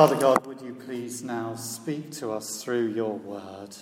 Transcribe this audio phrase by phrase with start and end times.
[0.00, 3.76] Father God, would you please now speak to us through your word?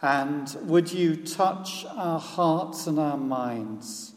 [0.00, 4.14] And would you touch our hearts and our minds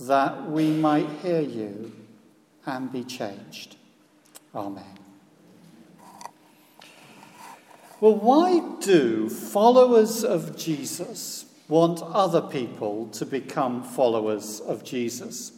[0.00, 1.92] that we might hear you
[2.64, 3.76] and be changed?
[4.54, 4.98] Amen.
[8.00, 15.52] Well, why do followers of Jesus want other people to become followers of Jesus?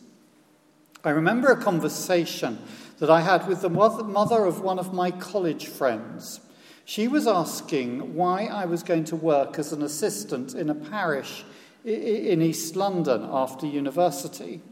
[1.05, 2.59] I remember a conversation
[2.99, 6.41] that I had with the mother of one of my college friends.
[6.87, 11.45] She was asking why I was going to work as an assistant in a parish
[11.85, 14.63] in East London after university.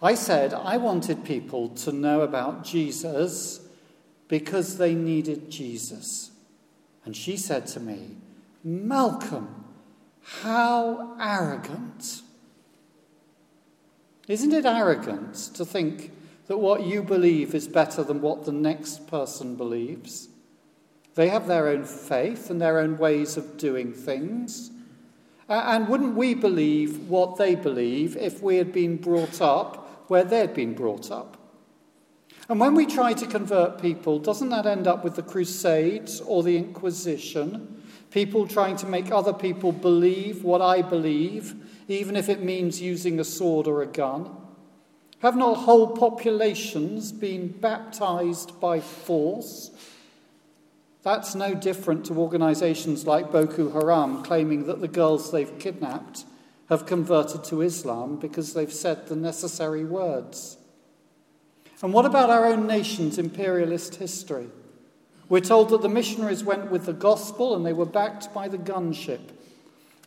[0.00, 3.60] I said I wanted people to know about Jesus
[4.26, 6.32] because they needed Jesus.
[7.04, 8.16] And she said to me,
[8.64, 9.64] Malcolm,
[10.42, 12.22] how arrogant.
[14.28, 16.12] Isn't it arrogant to think
[16.46, 20.28] that what you believe is better than what the next person believes?
[21.14, 24.70] They have their own faith and their own ways of doing things.
[25.48, 30.54] And wouldn't we believe what they believe if we had been brought up where they'd
[30.54, 31.36] been brought up?
[32.48, 36.42] And when we try to convert people, doesn't that end up with the Crusades or
[36.42, 37.81] the Inquisition?
[38.12, 41.54] People trying to make other people believe what I believe,
[41.88, 44.30] even if it means using a sword or a gun?
[45.20, 49.70] Have not whole populations been baptized by force?
[51.02, 56.24] That's no different to organizations like Boko Haram claiming that the girls they've kidnapped
[56.68, 60.58] have converted to Islam because they've said the necessary words.
[61.80, 64.48] And what about our own nation's imperialist history?
[65.32, 68.58] We're told that the missionaries went with the gospel and they were backed by the
[68.58, 69.30] gunship.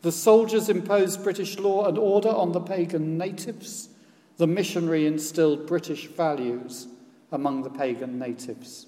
[0.03, 3.89] The soldiers imposed British law and order on the pagan natives.
[4.37, 6.87] The missionary instilled British values
[7.31, 8.85] among the pagan natives.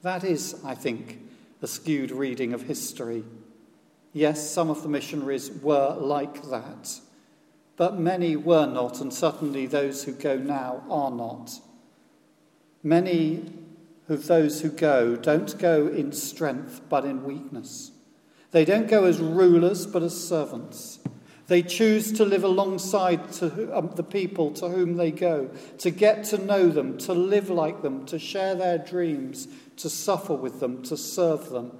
[0.00, 1.20] That is, I think,
[1.60, 3.24] a skewed reading of history.
[4.14, 7.00] Yes, some of the missionaries were like that.
[7.76, 11.60] But many were not, and certainly those who go now are not.
[12.82, 13.57] Many
[14.08, 17.92] of those who go don't go in strength, but in weakness.
[18.50, 20.98] They don't go as rulers, but as servants.
[21.48, 26.24] They choose to live alongside to, um, the people to whom they go, to get
[26.24, 30.82] to know them, to live like them, to share their dreams, to suffer with them,
[30.84, 31.72] to serve them,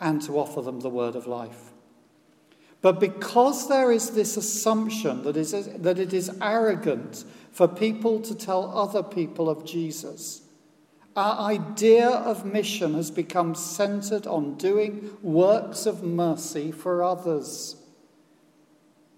[0.00, 1.72] and to offer them the word of life.
[2.82, 8.34] But because there is this assumption that, is, that it is arrogant for people to
[8.34, 10.42] tell other people of Jesus,
[11.16, 17.76] our idea of mission has become centered on doing works of mercy for others.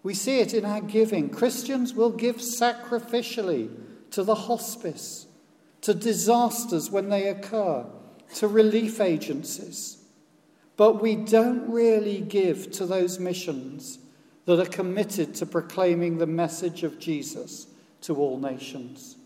[0.02, 1.28] We see it in our giving.
[1.28, 3.68] Christians will give sacrificially
[4.12, 5.26] to the hospice,
[5.82, 7.84] to disasters when they occur,
[8.36, 9.98] to relief agencies.
[10.76, 13.98] But we don't really give to those missions
[14.44, 17.66] that are committed to proclaiming the message of Jesus
[18.02, 19.16] to all nations.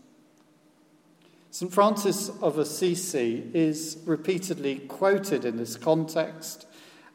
[1.53, 1.71] St.
[1.71, 6.65] Francis of Assisi is repeatedly quoted in this context.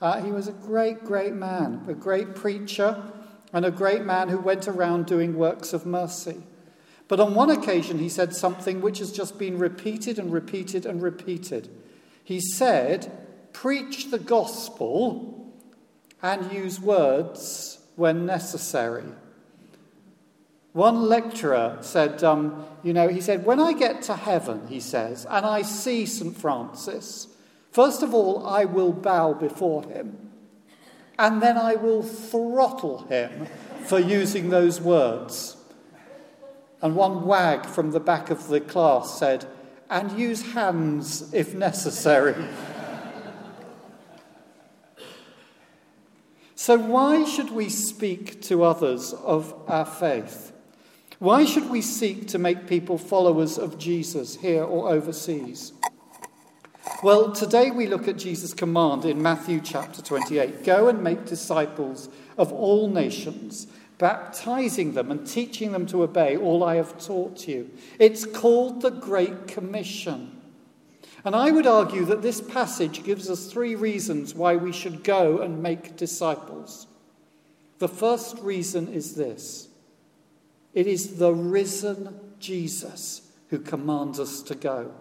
[0.00, 3.02] Uh, he was a great, great man, a great preacher,
[3.52, 6.36] and a great man who went around doing works of mercy.
[7.08, 11.02] But on one occasion, he said something which has just been repeated and repeated and
[11.02, 11.68] repeated.
[12.22, 13.10] He said,
[13.52, 15.52] preach the gospel
[16.22, 19.02] and use words when necessary.
[20.78, 25.26] One lecturer said, um, you know, he said, when I get to heaven, he says,
[25.28, 26.36] and I see St.
[26.36, 27.26] Francis,
[27.72, 30.30] first of all, I will bow before him,
[31.18, 33.48] and then I will throttle him
[33.86, 35.56] for using those words.
[36.80, 39.46] And one wag from the back of the class said,
[39.90, 42.36] and use hands if necessary.
[46.54, 50.52] So, why should we speak to others of our faith?
[51.18, 55.72] Why should we seek to make people followers of Jesus here or overseas?
[57.02, 62.08] Well, today we look at Jesus' command in Matthew chapter 28 Go and make disciples
[62.36, 63.66] of all nations,
[63.98, 67.68] baptizing them and teaching them to obey all I have taught you.
[67.98, 70.40] It's called the Great Commission.
[71.24, 75.38] And I would argue that this passage gives us three reasons why we should go
[75.38, 76.86] and make disciples.
[77.80, 79.67] The first reason is this
[80.78, 84.92] it is the risen Jesus who commands us to go.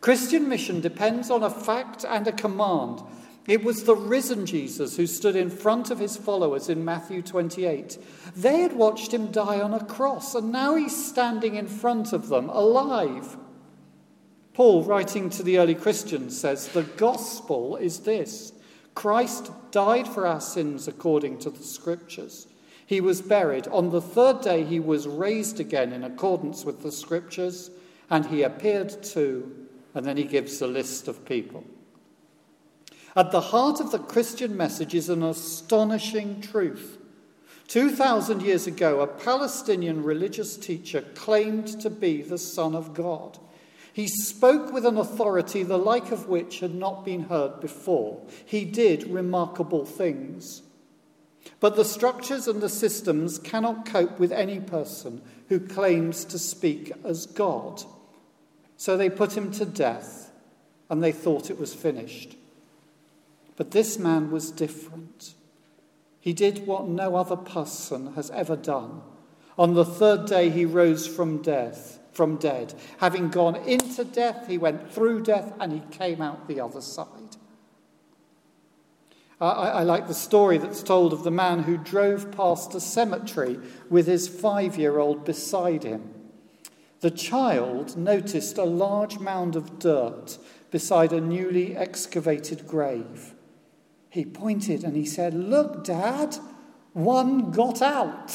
[0.00, 3.02] Christian mission depends on a fact and a command.
[3.48, 7.98] It was the risen Jesus who stood in front of his followers in Matthew 28.
[8.36, 12.28] They had watched him die on a cross, and now he's standing in front of
[12.28, 13.36] them, alive.
[14.54, 18.52] Paul, writing to the early Christians, says, The gospel is this
[18.94, 22.47] Christ died for our sins according to the scriptures.
[22.88, 23.68] He was buried.
[23.68, 27.70] On the third day, he was raised again in accordance with the scriptures,
[28.10, 31.64] and he appeared to and then he gives a list of people.
[33.16, 36.98] At the heart of the Christian message is an astonishing truth.
[37.66, 43.38] 2,000 years ago, a Palestinian religious teacher claimed to be the Son of God.
[43.92, 48.22] He spoke with an authority the like of which had not been heard before.
[48.46, 50.62] He did remarkable things.
[51.60, 56.92] But the structures and the systems cannot cope with any person who claims to speak
[57.04, 57.82] as God.
[58.76, 60.30] So they put him to death,
[60.88, 62.36] and they thought it was finished.
[63.56, 65.34] But this man was different.
[66.20, 69.02] He did what no other person has ever done.
[69.58, 72.74] On the third day, he rose from death, from dead.
[72.98, 77.27] Having gone into death, he went through death, and he came out the other side.
[79.40, 83.58] I, I, like the story that's told of the man who drove past a cemetery
[83.88, 86.14] with his five year old beside him.
[87.00, 90.38] The child noticed a large mound of dirt
[90.72, 93.34] beside a newly excavated grave.
[94.10, 96.36] He pointed and he said, Look, Dad,
[96.92, 98.26] one got out.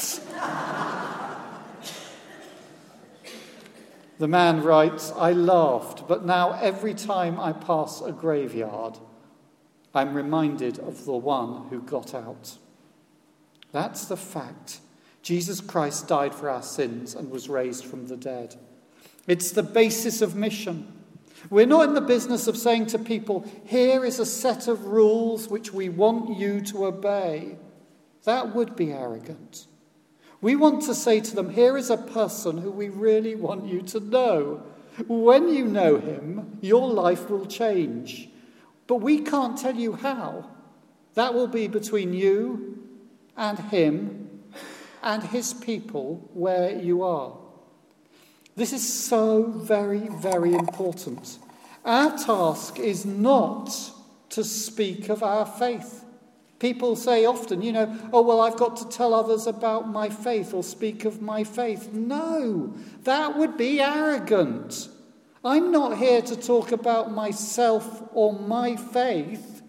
[4.18, 8.98] the man writes, I laughed, but now every time I pass a graveyard,
[9.94, 12.58] I'm reminded of the one who got out.
[13.72, 14.80] That's the fact
[15.22, 18.56] Jesus Christ died for our sins and was raised from the dead.
[19.26, 20.92] It's the basis of mission.
[21.50, 25.48] We're not in the business of saying to people, here is a set of rules
[25.48, 27.58] which we want you to obey.
[28.24, 29.66] That would be arrogant.
[30.40, 33.82] We want to say to them, here is a person who we really want you
[33.82, 34.62] to know.
[35.06, 38.28] When you know him, your life will change.
[38.86, 40.50] But we can't tell you how.
[41.14, 42.86] That will be between you
[43.36, 44.42] and him
[45.02, 47.36] and his people where you are.
[48.56, 51.38] This is so very, very important.
[51.84, 53.70] Our task is not
[54.30, 56.04] to speak of our faith.
[56.58, 60.54] People say often, you know, oh, well, I've got to tell others about my faith
[60.54, 61.92] or speak of my faith.
[61.92, 64.88] No, that would be arrogant.
[65.44, 69.62] I'm not here to talk about myself or my faith.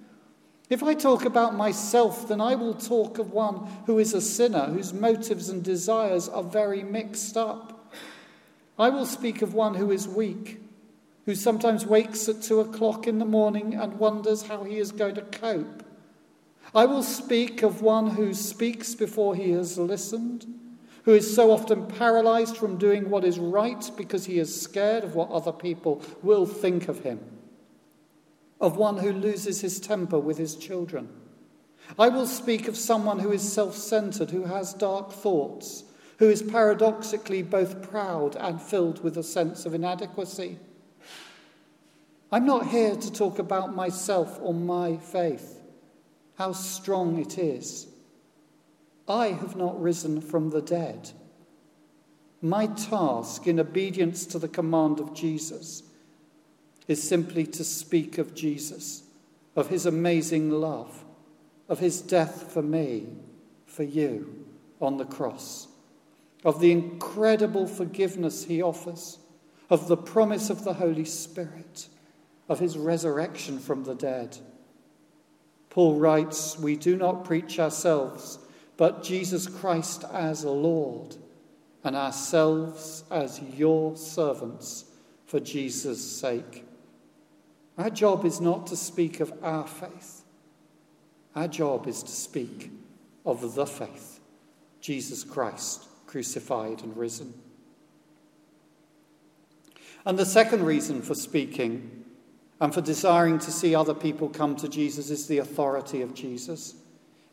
[0.69, 4.65] If I talk about myself, then I will talk of one who is a sinner,
[4.67, 7.93] whose motives and desires are very mixed up.
[8.79, 10.61] I will speak of one who is weak,
[11.25, 15.15] who sometimes wakes at two o'clock in the morning and wonders how he is going
[15.15, 15.83] to cope.
[16.73, 20.45] I will speak of one who speaks before he has listened,
[21.05, 25.15] who is so often paralyzed from doing what is right because he is scared of
[25.15, 27.19] what other people will think of him
[28.59, 31.09] of one who loses his temper with his children.
[31.99, 35.83] I will speak of someone who is self centered, who has dark thoughts,
[36.17, 40.57] who is paradoxically both proud and filled with a sense of inadequacy.
[42.31, 45.61] I'm not here to talk about myself or my faith,
[46.37, 47.87] how strong it is.
[49.07, 51.11] I have not risen from the dead.
[52.41, 55.83] My task, in obedience to the command of Jesus,
[56.87, 59.03] is simply to speak of Jesus,
[59.55, 61.03] of his amazing love,
[61.67, 63.07] of his death for me,
[63.65, 64.45] for you
[64.81, 65.67] on the cross,
[66.43, 69.19] of the incredible forgiveness he offers,
[69.69, 71.87] of the promise of the Holy Spirit,
[72.47, 74.37] of his resurrection from the dead.
[75.69, 78.37] Paul writes, We do not preach ourselves,
[78.77, 81.15] but Jesus Christ as Lord,
[81.83, 84.85] and ourselves as your servants
[85.27, 86.65] for Jesus' sake.
[87.77, 90.23] Our job is not to speak of our faith.
[91.35, 92.71] Our job is to speak
[93.25, 94.19] of the faith,
[94.81, 97.33] Jesus Christ, crucified and risen.
[100.05, 102.05] And the second reason for speaking
[102.61, 106.75] and for desiring to see other people come to Jesus is the authority of Jesus.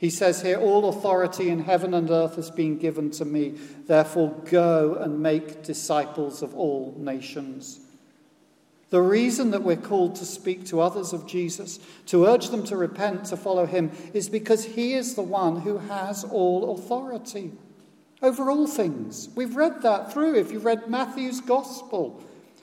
[0.02, 3.50] He says here, All authority in heaven and earth has been given to me.
[3.86, 7.78] Therefore, go and make disciples of all nations.
[8.90, 12.76] The reason that we're called to speak to others of Jesus, to urge them to
[12.76, 17.52] repent, to follow him, is because he is the one who has all authority
[18.22, 19.28] over all things.
[19.36, 22.20] We've read that through if you've read Matthew's gospel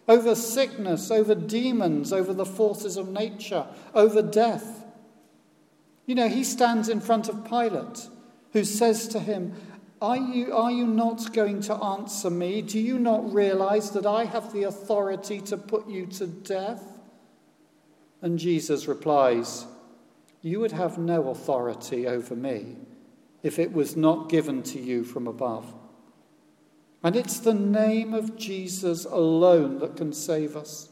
[0.09, 3.65] over sickness, over demons, over the forces of nature,
[3.95, 4.78] over death.
[6.09, 8.07] You know, he stands in front of Pilate,
[8.53, 9.53] who says to him,
[10.01, 12.63] are you, are you not going to answer me?
[12.63, 16.81] Do you not realize that I have the authority to put you to death?
[18.23, 19.67] And Jesus replies,
[20.41, 22.77] You would have no authority over me
[23.43, 25.71] if it was not given to you from above.
[27.03, 30.88] And it's the name of Jesus alone that can save us.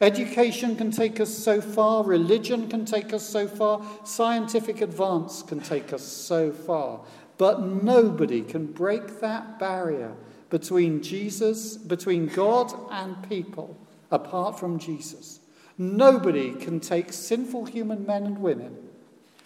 [0.00, 5.60] Education can take us so far, religion can take us so far, scientific advance can
[5.60, 7.00] take us so far.
[7.38, 10.14] But nobody can break that barrier
[10.50, 13.76] between Jesus, between God and people,
[14.10, 15.40] apart from Jesus.
[15.76, 18.76] Nobody can take sinful human men and women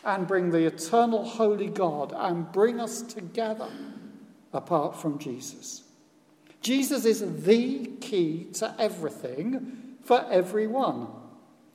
[0.04, 3.68] and bring the eternal holy God and bring us together
[4.52, 5.84] apart from Jesus.
[6.60, 11.06] Jesus is the key to everything for everyone.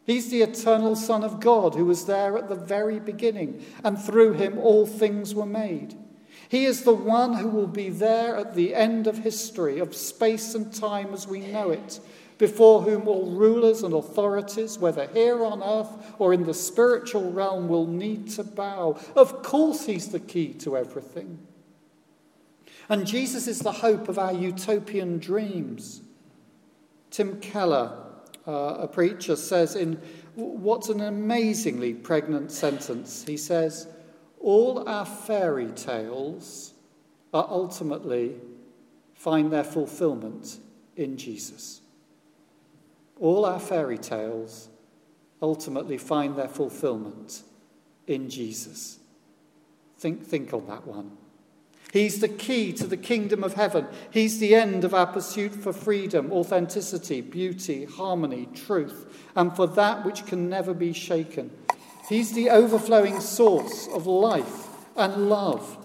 [0.06, 4.34] He's the eternal Son of God who was there at the very beginning, and through
[4.34, 5.94] him all things were made.
[6.50, 10.56] He is the one who will be there at the end of history, of space
[10.56, 12.00] and time as we know it,
[12.40, 17.68] before whom all rulers and authorities, whether here on earth or in the spiritual realm,
[17.68, 19.00] will need to bow.
[19.16, 21.38] Of course, He's the key to everything.
[22.90, 26.02] And Jesus is the hope of our utopian dreams.
[27.12, 28.13] Tim Keller,
[28.48, 30.02] uh, a preacher, says in
[30.36, 33.88] what's an amazingly pregnant sentence, he says,
[34.40, 36.74] All our fairy tales
[37.34, 38.36] are ultimately
[39.14, 40.58] find their fulfillment
[40.96, 41.82] in Jesus.
[43.20, 44.70] All our fairy tales
[45.42, 47.44] ultimately find their fulfillment
[48.08, 49.00] in Jesus.
[49.98, 51.18] Think, think on that one.
[51.94, 53.86] He's the key to the kingdom of heaven.
[54.10, 60.04] He's the end of our pursuit for freedom, authenticity, beauty, harmony, truth, and for that
[60.04, 61.52] which can never be shaken.
[62.10, 65.78] He's the overflowing source of life and love.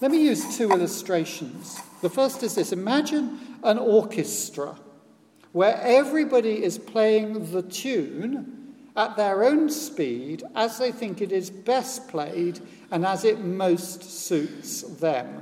[0.00, 1.80] Let me use two illustrations.
[2.00, 4.76] The first is this Imagine an orchestra
[5.52, 11.50] where everybody is playing the tune at their own speed as they think it is
[11.50, 12.58] best played
[12.90, 15.40] and as it most suits them.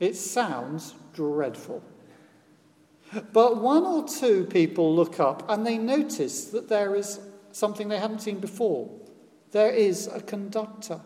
[0.00, 1.82] It sounds dreadful.
[3.32, 7.20] But one or two people look up and they notice that there is
[7.52, 8.90] something they haven't seen before.
[9.50, 11.00] There is a conductor.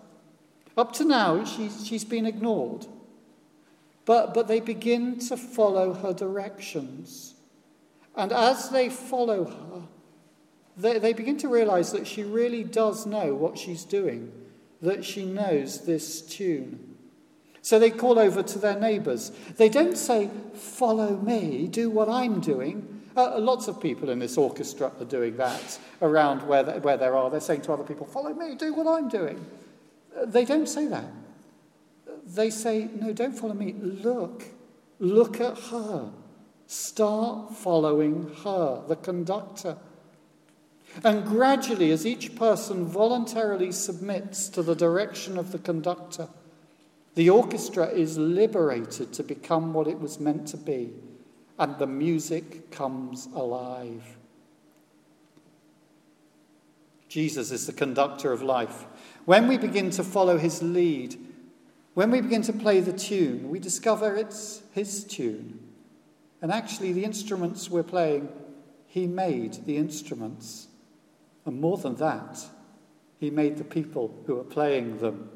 [0.77, 2.87] Up to now, she's, she's been ignored.
[4.05, 7.35] But, but they begin to follow her directions.
[8.15, 9.83] And as they follow her,
[10.77, 14.31] they, they begin to realize that she really does know what she's doing,
[14.81, 16.96] that she knows this tune.
[17.67, 19.33] So they call over to their neighbours.
[19.57, 23.03] They don't say, Follow me, do what I'm doing.
[23.17, 27.17] Uh, lots of people in this orchestra are doing that around where, they, where there
[27.17, 27.29] are.
[27.29, 29.45] They're saying to other people, Follow me, do what I'm doing.
[30.17, 31.07] Uh, they don't say that.
[32.25, 33.75] They say, No, don't follow me.
[33.81, 34.45] Look,
[35.01, 36.13] look at her.
[36.69, 39.77] Start following her, the conductor.
[41.03, 46.29] And gradually, as each person voluntarily submits to the direction of the conductor,
[47.17, 50.93] the orchestra is liberated to become what it was meant to be,
[51.59, 54.05] and the music comes alive.
[57.09, 58.85] Jesus is the conductor of life.
[59.25, 61.17] When we begin to follow his lead,
[61.95, 65.59] when we begin to play the tune, we discover it's his tune.
[66.43, 68.29] And actually, the instruments we're playing,
[68.87, 70.69] he made the instruments.
[71.47, 72.45] And more than that,
[73.19, 75.31] he made the people who are playing them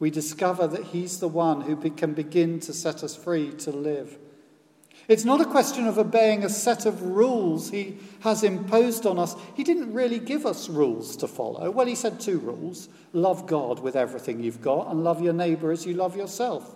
[0.00, 4.18] we discover that He's the one who can begin to set us free to live.
[5.06, 9.36] It's not a question of obeying a set of rules He has imposed on us.
[9.54, 11.70] He didn't really give us rules to follow.
[11.70, 15.70] Well, He said two rules love God with everything you've got, and love your neighbour
[15.70, 16.74] as you love yourself.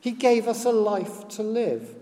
[0.00, 1.94] He gave us a life to live.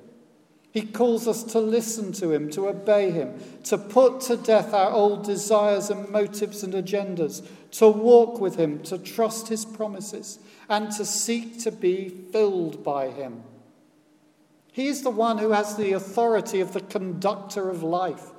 [0.75, 4.90] He calls us to listen to him, to obey him, to put to death our
[4.90, 10.90] old desires and motives and agendas, to walk with him, to trust his promises, and
[10.90, 13.45] to seek to be filled by him.
[14.73, 18.33] He is the one who has the authority of the conductor of life.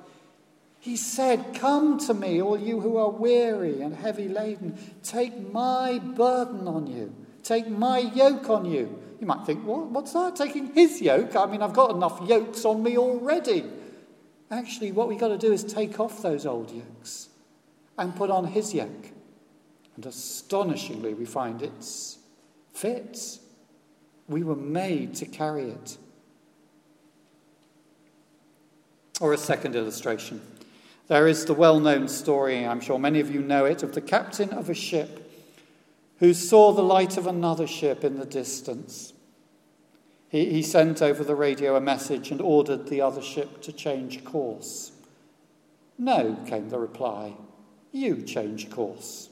[0.78, 4.78] He said, Come to me, all you who are weary and heavy laden.
[5.02, 9.02] Take my burden on you, take my yoke on you.
[9.20, 10.36] You might think, well, what's that?
[10.36, 11.34] Taking his yoke?
[11.36, 13.64] I mean, I've got enough yokes on me already.
[14.50, 17.28] Actually, what we've got to do is take off those old yokes
[17.98, 19.10] and put on his yoke.
[19.96, 22.18] And astonishingly, we find it's
[22.74, 23.40] fits.
[24.28, 25.96] We were made to carry it.
[29.20, 30.42] Or a second illustration.
[31.08, 34.00] There is the well known story, I'm sure many of you know it, of the
[34.00, 35.25] captain of a ship
[36.18, 39.12] who saw the light of another ship in the distance.
[40.28, 44.24] He, he sent over the radio a message and ordered the other ship to change
[44.24, 44.92] course.
[45.98, 47.34] No, came the reply.
[47.92, 49.30] You change course.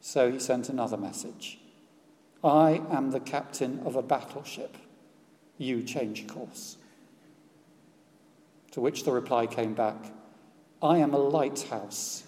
[0.00, 1.58] So he sent another message
[2.42, 4.76] I am the captain of a battleship.
[5.58, 6.76] You change course.
[8.72, 10.12] To which the reply came back
[10.80, 12.22] I am a lighthouse.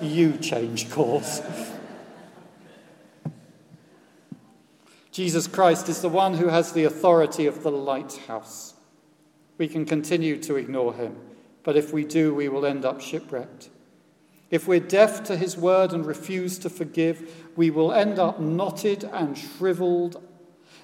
[0.00, 1.42] You change course.
[5.18, 8.74] Jesus Christ is the one who has the authority of the lighthouse.
[9.58, 11.16] We can continue to ignore him,
[11.64, 13.68] but if we do, we will end up shipwrecked.
[14.52, 19.02] If we're deaf to his word and refuse to forgive, we will end up knotted
[19.12, 20.22] and shriveled.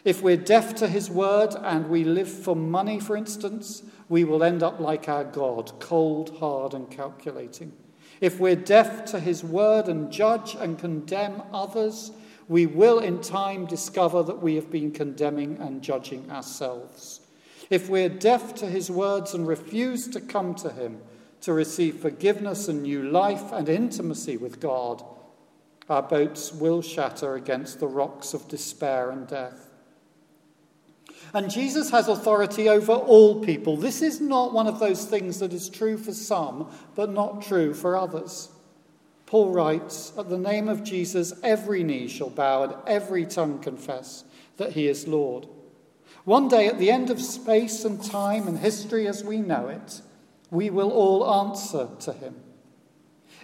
[0.05, 4.43] If we're deaf to his word and we live for money, for instance, we will
[4.43, 7.73] end up like our God, cold, hard, and calculating.
[8.21, 12.11] If we're deaf to his word and judge and condemn others,
[12.49, 17.21] we will in time discover that we have been condemning and judging ourselves.
[17.71, 21.01] If we're deaf to his words and refuse to come to him
[21.41, 25.03] to receive forgiveness and new life and intimacy with God,
[25.89, 29.71] our boats will shatter against the rocks of despair and death.
[31.33, 33.77] And Jesus has authority over all people.
[33.77, 37.75] This is not one of those things that is true for some, but not true
[37.75, 38.51] for others.
[39.35, 44.23] Paul writes, At the name of Jesus, every knee shall bow and every tongue confess
[44.59, 45.49] that he is Lord.
[46.23, 50.03] One day, at the end of space and time and history as we know it,
[50.53, 52.37] we will all answer to him.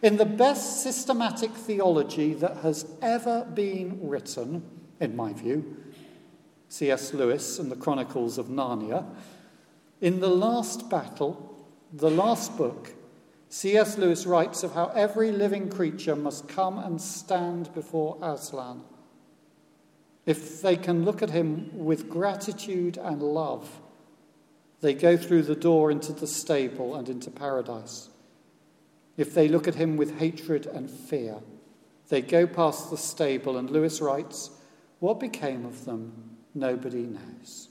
[0.01, 4.63] In the best systematic theology that has ever been written,
[5.01, 5.77] in my view,
[6.69, 7.13] C.S.
[7.15, 9.13] Lewis and the Chronicles of Narnia,
[10.01, 12.95] in the last battle, the last book,
[13.53, 13.99] C.S.
[13.99, 18.83] Lewis writes of how every living creature must come and stand before Aslan.
[20.25, 23.81] If they can look at him with gratitude and love,
[24.81, 28.09] they go through the door into the stable and into paradise.
[29.17, 31.39] If they look at him with hatred and fear,
[32.09, 34.51] they go past the stable, and Lewis writes,
[35.01, 37.69] What became of them, nobody knows.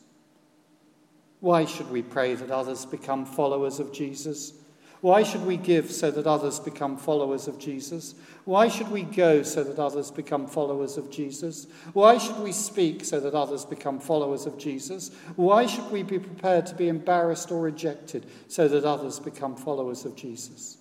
[1.40, 4.54] Why should we pray that others become followers of Jesus?
[5.02, 8.16] Why should we give so that others become followers of Jesus?
[8.44, 11.68] Why should we go so that others become followers of Jesus?
[11.94, 15.12] Why should we speak so that others become followers of Jesus?
[15.38, 20.04] Why should we be prepared to be embarrassed or rejected so that others become followers
[20.04, 20.78] of Jesus?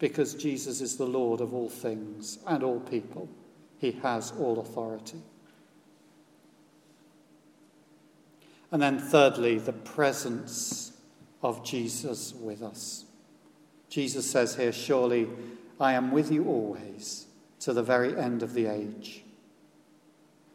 [0.00, 3.28] Because Jesus is the Lord of all things and all people,
[3.78, 5.22] he has all authority.
[8.72, 10.92] And then, thirdly, the presence
[11.42, 13.04] of Jesus with us.
[13.88, 15.28] Jesus says here, Surely
[15.80, 17.26] I am with you always
[17.60, 19.24] to the very end of the age.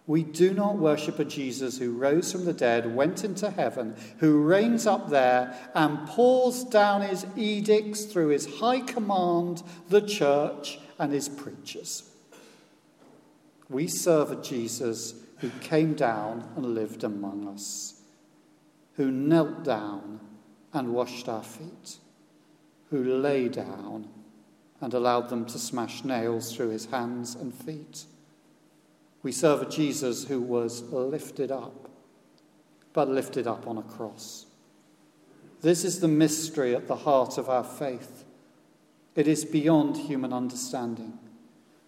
[0.05, 4.43] We do not worship a Jesus who rose from the dead, went into heaven, who
[4.43, 11.13] reigns up there and pours down his edicts through his high command, the church, and
[11.13, 12.09] his preachers.
[13.69, 18.01] We serve a Jesus who came down and lived among us,
[18.95, 20.19] who knelt down
[20.73, 21.97] and washed our feet,
[22.89, 24.07] who lay down
[24.81, 28.05] and allowed them to smash nails through his hands and feet.
[29.21, 31.89] We serve a Jesus who was lifted up,
[32.91, 34.47] but lifted up on a cross.
[35.61, 38.25] This is the mystery at the heart of our faith.
[39.15, 41.17] It is beyond human understanding.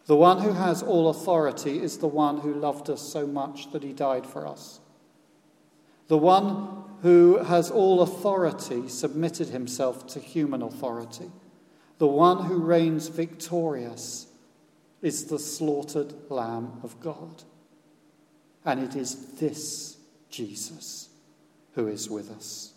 [0.05, 3.83] The one who has all authority is the one who loved us so much that
[3.83, 4.79] he died for us.
[6.07, 11.31] The one who has all authority submitted himself to human authority.
[11.97, 14.27] The one who reigns victorious
[15.01, 17.43] is the slaughtered Lamb of God.
[18.65, 19.97] And it is this
[20.29, 21.09] Jesus
[21.73, 22.73] who is with us.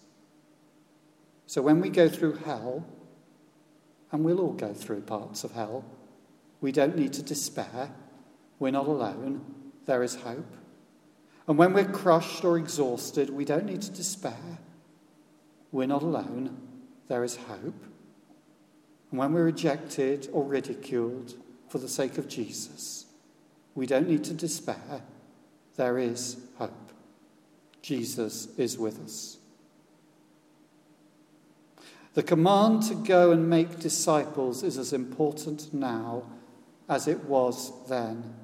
[1.47, 2.87] So when we go through hell,
[4.13, 5.85] and we'll all go through parts of hell,
[6.61, 7.91] we don't need to despair.
[8.59, 9.45] We're not alone.
[9.87, 10.57] There is hope.
[11.49, 14.59] And when we're crushed or exhausted, we don't need to despair.
[15.73, 16.57] We're not alone.
[17.09, 17.85] There is hope.
[19.11, 21.35] And when we're rejected or ridiculed
[21.69, 23.07] for the sake of Jesus,
[23.75, 25.03] we don't need to despair.
[25.77, 26.93] There is hope.
[27.81, 29.39] Jesus is with us.
[32.13, 36.25] The command to go and make disciples is as important now
[36.89, 38.35] as it was then.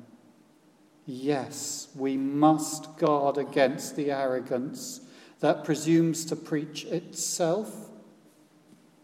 [1.07, 5.01] Yes, we must guard against the arrogance
[5.40, 7.90] that presumes to preach itself.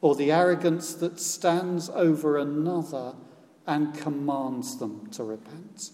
[0.02, 3.14] or the arrogance that stands over another
[3.66, 5.90] and commands them to repent.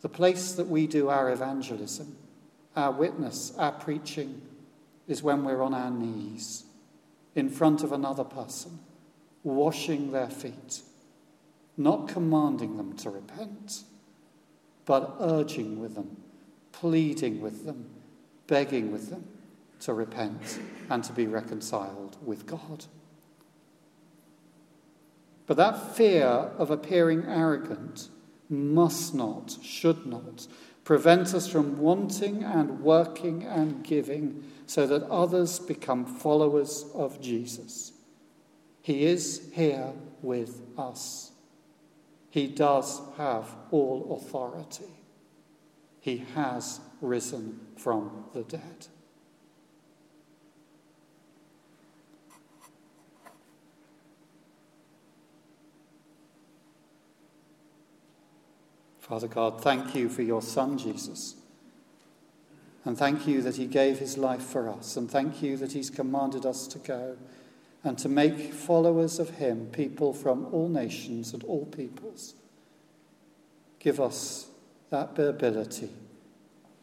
[0.00, 2.16] The place that we do our evangelism,
[2.74, 4.42] our witness, our preaching,
[5.06, 6.64] is when we're on our knees
[7.34, 8.80] in front of another person,
[9.44, 10.82] washing their feet,
[11.76, 13.84] not commanding them to repent,
[14.84, 16.16] but urging with them,
[16.72, 17.86] pleading with them,
[18.46, 19.24] begging with them
[19.80, 22.86] to repent and to be reconciled with God.
[25.46, 28.08] But that fear of appearing arrogant
[28.48, 30.46] must not, should not,
[30.84, 37.92] prevent us from wanting and working and giving so that others become followers of Jesus.
[38.80, 39.92] He is here
[40.22, 41.31] with us.
[42.32, 44.88] He does have all authority.
[46.00, 48.86] He has risen from the dead.
[58.98, 61.36] Father God, thank you for your Son, Jesus.
[62.86, 64.96] And thank you that he gave his life for us.
[64.96, 67.18] And thank you that he's commanded us to go
[67.84, 72.34] and to make followers of him people from all nations and all peoples.
[73.78, 74.46] Give us
[74.90, 75.90] that ability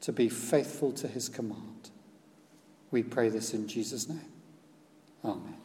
[0.01, 1.91] to be faithful to his command.
[2.91, 4.31] We pray this in Jesus' name.
[5.23, 5.55] Amen.